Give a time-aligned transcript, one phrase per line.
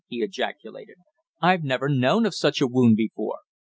[0.07, 0.95] he ejaculated.
[1.43, 3.37] "I've never known of such a wound before.